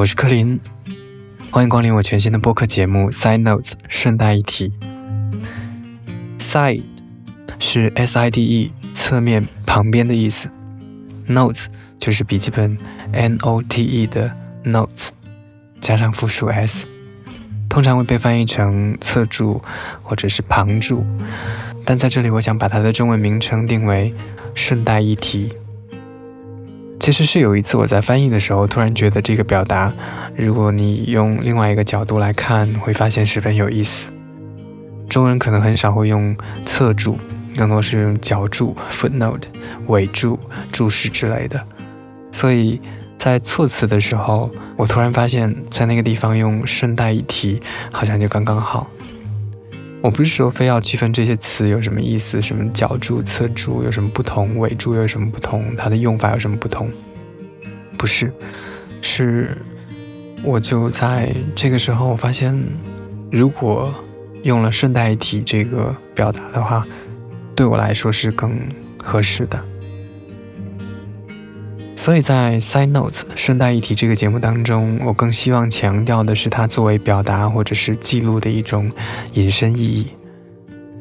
[0.00, 0.58] 我是柯林，
[1.50, 4.72] 欢迎光临我全新的播客节目《Side Notes》顺带一提。
[6.38, 6.82] Side
[7.58, 10.48] 是 S I D E 侧面旁边的意思
[11.28, 11.66] ，Notes
[11.98, 12.78] 就是笔记本
[13.12, 14.34] N O T E 的
[14.64, 15.08] Notes
[15.82, 16.86] 加上复数 S，
[17.68, 19.60] 通常会被翻译成侧注
[20.00, 21.04] 或者是旁注，
[21.84, 24.14] 但在这里我想把它的中文名称定为
[24.54, 25.52] 顺带一提。
[27.00, 29.90] 其实是有一次我在翻译的时候，突然觉得这个表达，
[30.36, 34.04] 如果你用另外一个角度来看，会发现十分有意思。
[35.08, 36.36] 中文可能很少会用
[36.66, 37.18] 侧注，
[37.56, 39.44] 更多是用脚注 （footnote）、
[39.86, 40.38] 尾注、
[40.70, 41.58] 注释之类的。
[42.30, 42.78] 所以
[43.16, 47.58] 在措辞的时候，我突然发现，在那个地方用顺带一提，
[47.90, 48.86] 好像就刚刚好。
[50.02, 56.90] 我不是说非要区分这些词有什么意思，什么角柱、侧柱有什么不同，尾柱有什么不同，它的用法有什么不同？
[57.98, 58.32] 不是，
[59.02, 59.56] 是
[60.42, 62.58] 我就在这个时候，发现，
[63.30, 63.94] 如果
[64.42, 66.86] 用了顺带一提这个表达的话，
[67.54, 68.58] 对我来说是更
[68.96, 69.62] 合适的。
[72.00, 78.90] 所以在 Side Notes 顺带一提这个节目当中，我更希望强调的是它作为表达或者是记录的一种
[79.34, 80.06] 引申意义。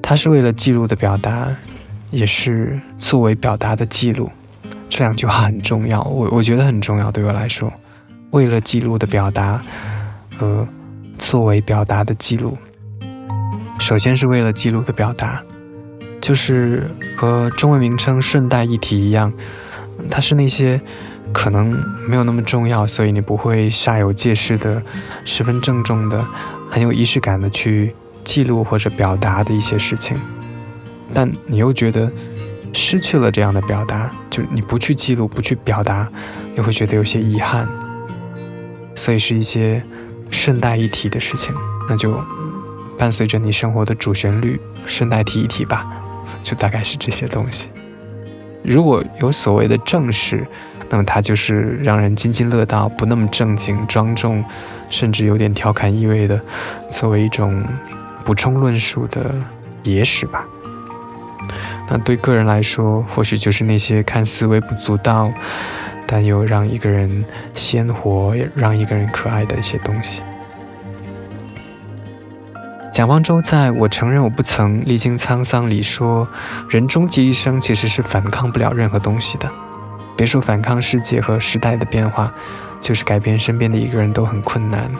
[0.00, 1.52] 它是为了记录的表达，
[2.12, 4.30] 也是作为表达的记录。
[4.88, 7.10] 这两句话很重要，我我觉得很重要。
[7.10, 7.72] 对我来说，
[8.30, 9.60] 为了记录的表达
[10.38, 10.64] 和
[11.18, 12.56] 作为表达的记录，
[13.80, 15.42] 首先是为了记录的表达，
[16.20, 19.32] 就是和中文名称顺带一提一样。
[20.10, 20.80] 它是那些
[21.32, 24.82] 可能没有那么重要，所以你不会煞有介事的、
[25.24, 26.24] 十分郑重的、
[26.70, 30.16] 很有仪式感的去记录或者表达的一些事情，
[31.12, 32.10] 但你又觉得
[32.72, 36.08] 失去了这样的表达，就你不去记录、不去表达，
[36.56, 37.68] 又会觉得有些遗憾，
[38.94, 39.82] 所以是一些
[40.30, 41.54] 顺带一提的事情，
[41.88, 42.22] 那就
[42.98, 45.86] 伴随着你生活的主旋律，顺带提一提吧，
[46.42, 47.68] 就大概是这些东西。
[48.64, 50.46] 如果有所谓的正事，
[50.88, 54.42] 那么它就是让人津津乐道，不那么正经庄重，
[54.90, 56.40] 甚至有点调侃意味的，
[56.90, 57.64] 作为一种
[58.24, 59.34] 补充论述的
[59.82, 60.44] 野史吧。
[61.88, 65.30] 那对个人来说，或许就是那些看似微不足道，
[66.06, 70.22] 但又让一个人鲜活、让一个人可爱的一些东西。
[73.04, 76.26] 蒋方舟在我承认我不曾历经沧桑里说，
[76.70, 79.46] 人终其一生其实是反抗不了任何东西的，
[80.16, 82.32] 别说反抗世界和时代的变化，
[82.80, 84.90] 就是改变身边的一个人都很困难。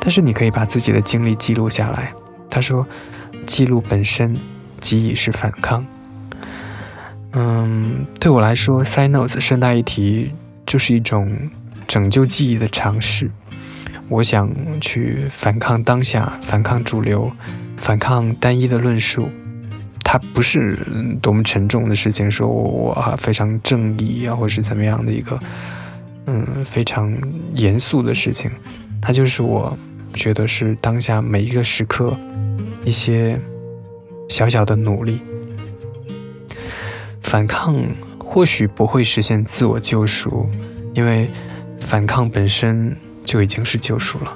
[0.00, 2.12] 但是你可以把自己的经历记录下来。
[2.50, 2.84] 他说，
[3.46, 4.36] 记录本身
[4.80, 5.86] 即已是反抗。
[7.34, 10.32] 嗯，对我来说，side notes 顺带一提，
[10.66, 11.48] 就是一种
[11.86, 13.30] 拯救记忆的尝试。
[14.08, 17.30] 我想去反抗当下，反抗主流，
[17.76, 19.28] 反抗单一的论述。
[20.02, 20.78] 它不是
[21.20, 25.38] 多么沉重的事情，说我啊非常正义啊，或是怎么样的一个
[26.24, 27.14] 嗯非常
[27.52, 28.50] 严肃的事情。
[29.02, 29.76] 它就是我
[30.14, 32.16] 觉得是当下每一个时刻
[32.86, 33.38] 一些
[34.30, 35.20] 小小的努力。
[37.22, 37.76] 反抗
[38.18, 40.48] 或许不会实现自我救赎，
[40.94, 41.28] 因为
[41.80, 42.96] 反抗本身。
[43.28, 44.34] 就已经是救赎了。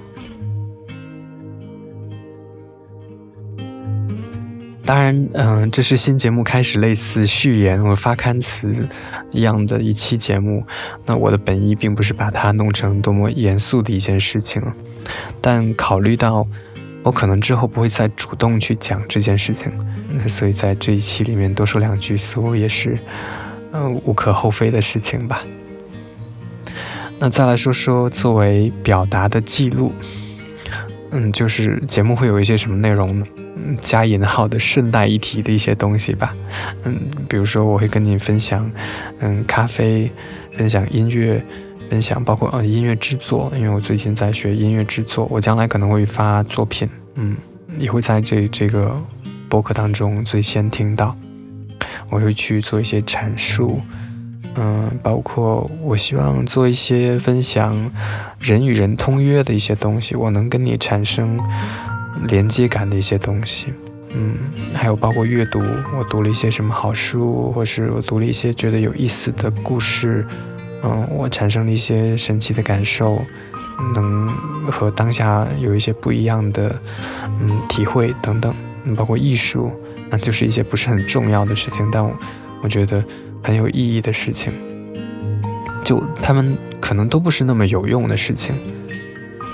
[4.84, 8.86] 当然，嗯，这是新节目开始类似序言或发刊词
[9.30, 10.62] 一样的一期节目。
[11.06, 14.60] 那我的本意并不是把它弄成多么严肃的一件事情，
[15.40, 16.46] 但考虑到
[17.02, 19.72] 我可能之后不会再主动去讲这件事情，
[20.28, 22.98] 所以在这一期里面多说两句，似乎也是
[23.72, 25.42] 嗯无可厚非的事情吧。
[27.24, 29.92] 那再来说说作为表达的记录，
[31.12, 33.24] 嗯，就是节目会有一些什么内容呢？
[33.64, 36.34] 嗯，加引号的顺带一提的一些东西吧，
[36.82, 36.98] 嗯，
[37.28, 38.68] 比如说我会跟你分享，
[39.20, 40.10] 嗯，咖啡，
[40.50, 41.40] 分享音乐，
[41.88, 47.36] 分享包括呃音乐制作，因为我最近在学音乐制作，我将来可能会发作品，嗯，
[47.78, 49.00] 也会在这这个
[49.48, 51.16] 博客当中最先听到，
[52.10, 53.80] 我会去做一些阐述。
[54.54, 57.90] 嗯，包括我希望做一些分享
[58.38, 61.40] 人与人通约的一些东西，我能跟你产生
[62.28, 63.72] 连接感的一些东西。
[64.14, 64.36] 嗯，
[64.74, 65.58] 还有包括阅读，
[65.96, 70.26] 我读了一些什么好书，或是我读了一些觉得有意思的故事。
[70.84, 73.24] 嗯，我产生了一些神奇的感受，
[73.94, 74.28] 能
[74.70, 76.78] 和当下有一些不一样的
[77.40, 78.54] 嗯体会等等。
[78.84, 79.72] 嗯，包括艺术，
[80.10, 82.14] 那就是一些不是很重要的事情，但我
[82.62, 83.02] 我觉得。
[83.42, 84.52] 很有意义的事情，
[85.84, 88.54] 就他们可能都不是那么有用的事情。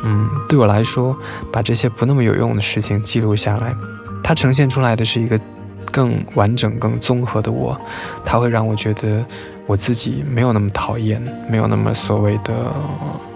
[0.05, 1.17] 嗯，对我来说，
[1.53, 3.75] 把这些不那么有用的事情记录下来，
[4.23, 5.39] 它呈现出来的是一个
[5.87, 7.79] 更完整、更综合的我。
[8.25, 9.25] 它会让我觉得
[9.67, 11.21] 我自己没有那么讨厌，
[11.51, 12.73] 没有那么所谓的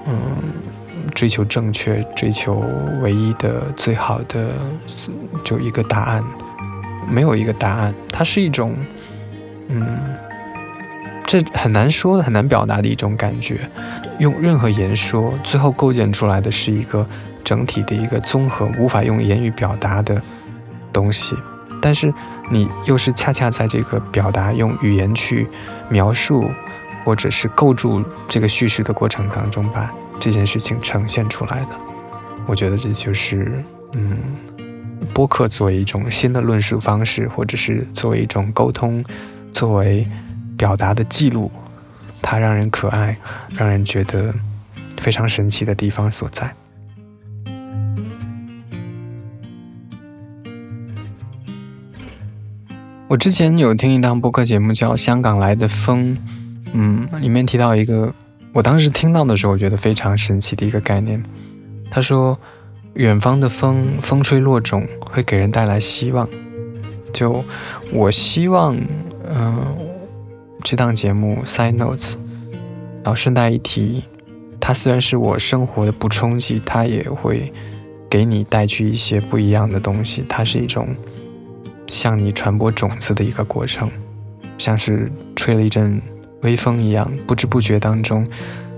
[0.07, 0.15] 嗯
[1.15, 2.63] 追求正确、追求
[3.03, 4.51] 唯一的最好的
[5.43, 6.23] 就一个答案，
[7.09, 7.93] 没有一个答案。
[8.11, 8.77] 它是一种
[9.69, 9.99] 嗯，
[11.27, 13.61] 这很难说的、很难表达的一种感觉。
[14.19, 17.07] 用任何言说，最后构建出来的是一个
[17.43, 20.21] 整体的一个综合，无法用言语表达的
[20.93, 21.35] 东西。
[21.81, 22.13] 但是
[22.51, 25.49] 你又是恰恰在这个表达用语言去
[25.89, 26.49] 描述，
[27.05, 29.91] 或者是构筑这个叙事的过程当中，把
[30.21, 31.69] 这件事情呈现出来的。
[32.47, 33.65] 我觉得这就是
[33.95, 34.19] 嗯，
[35.13, 39.05] 播客作为一种新的论述方式，或者是作为一种沟通，
[39.53, 40.07] 作为
[40.57, 41.51] 表达的记录。
[42.25, 43.19] 它让人可爱，
[43.57, 44.33] 让人觉得
[44.99, 46.55] 非常神奇的地方所在。
[53.09, 56.17] 我之前有听一档播客节目叫《香港来的风》，
[56.73, 58.15] 嗯，里面提到一个，
[58.53, 61.21] 我当时听到的时候，我觉得非常神奇的一个概念。
[61.91, 62.39] 他说，
[62.95, 66.29] 远方的风，风吹落种，会给人带来希望。
[67.13, 67.45] 就
[67.93, 68.77] 我希望，
[69.29, 69.92] 嗯。
[70.65, 72.15] 这档节目 Side Notes，
[73.03, 74.05] 然后顺带一提，
[74.61, 77.53] 它虽然是我生活的补充剂，它也会
[78.09, 80.25] 给你带去一些不一样的东西。
[80.29, 80.89] 它是一种
[81.89, 83.91] 向你传播种子的一个过程，
[84.57, 86.01] 像是吹了一阵
[86.43, 88.27] 微风一样，不知不觉当中，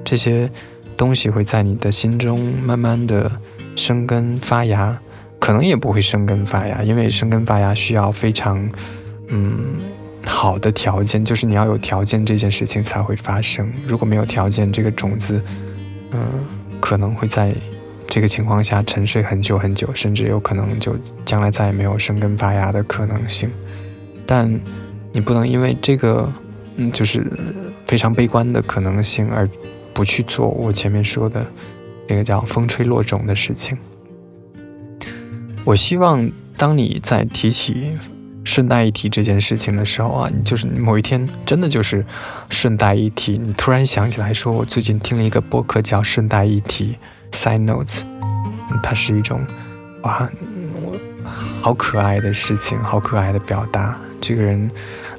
[0.04, 0.50] 这些
[0.96, 3.30] 东西会在你的心中慢慢的
[3.76, 4.98] 生根发芽，
[5.38, 8.66] 可能也不会生根发芽，因为生根发芽需要非常，
[9.28, 9.76] 嗯。
[10.26, 13.70] 好的条件就是你要有条件，这件事情才会发生。
[13.86, 15.40] 如果没有条件，这个种子，
[16.12, 16.20] 嗯，
[16.80, 17.54] 可能会在
[18.08, 23.50] 这个情况下沉睡很久很久，甚至有可能就将来再也没有生根发芽的可能性。
[24.24, 24.48] 但
[25.12, 26.32] 你不能因为这个，
[26.76, 27.26] 嗯，就是
[27.86, 29.48] 非常悲观的可能性而
[29.92, 31.46] 不去做我前面说的
[32.08, 33.76] 那个叫风吹落种的事情。
[35.64, 37.92] 我希望当你在提起。
[38.44, 42.04] 顺带一提这件事情的时候啊，你就是某一天真的就是
[42.50, 46.96] 顺带一提，你突然想起来说，我最近听了一个播客叫《顺带一提》
[47.36, 48.02] （Side Notes），
[48.82, 49.44] 它是一种
[50.02, 50.28] 哇，
[50.74, 50.96] 我
[51.62, 53.98] 好可爱的事情，好可爱的表达。
[54.20, 54.70] 这个人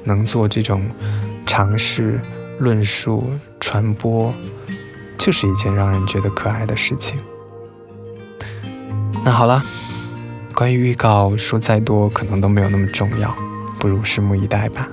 [0.04, 0.88] 能做这种
[1.44, 2.20] 尝试、
[2.60, 3.28] 论述、
[3.60, 4.32] 传播，
[5.18, 7.18] 就是一件让人觉得可爱的事情。
[9.24, 9.62] 那好了。
[10.56, 13.36] 关于预告说再多，可能都没有那么重要，
[13.78, 14.88] 不如拭目以待吧。